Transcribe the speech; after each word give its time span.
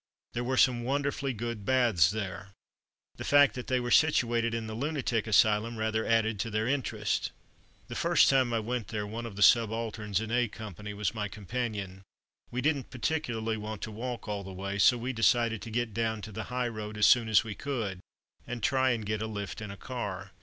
There 0.33 0.43
were 0.43 0.57
some 0.57 0.81
wonderfully 0.83 1.31
good 1.31 1.63
baths 1.63 2.09
there. 2.09 2.53
The 3.17 3.23
fact 3.23 3.53
that 3.53 3.67
they 3.67 3.79
were 3.79 3.91
situated 3.91 4.51
in 4.51 4.65
the 4.65 4.73
lunatic 4.73 5.27
asylum 5.27 5.77
rather 5.77 6.07
added 6.07 6.39
to 6.39 6.49
their 6.49 6.67
interest. 6.67 7.29
The 7.87 7.93
first 7.93 8.27
time 8.27 8.51
I 8.51 8.61
went 8.61 8.87
there, 8.87 9.05
one 9.05 9.27
of 9.27 9.35
the 9.35 9.43
subalterns 9.43 10.19
in 10.19 10.31
A 10.31 10.47
Company 10.47 10.95
was 10.95 11.13
my 11.13 11.27
companion. 11.27 12.01
We 12.49 12.61
didn't 12.61 12.89
particularly 12.89 13.57
want 13.57 13.83
to 13.83 13.91
walk 13.91 14.27
all 14.27 14.43
the 14.43 14.51
way, 14.53 14.79
so 14.79 14.97
we 14.97 15.13
decided 15.13 15.61
to 15.61 15.69
get 15.69 15.93
down 15.93 16.23
to 16.23 16.31
the 16.31 16.45
high 16.45 16.67
road 16.67 16.97
as 16.97 17.05
soon 17.05 17.29
as 17.29 17.43
we 17.43 17.53
could, 17.53 17.99
and 18.47 18.63
try 18.63 18.89
and 18.89 19.05
get 19.05 19.21
a 19.21 19.27
lift 19.27 19.61
in 19.61 19.69
a 19.69 19.77
car. 19.77 20.31